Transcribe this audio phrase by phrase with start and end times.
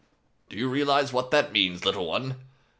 [0.49, 2.37] "Do you realize what that means, little one?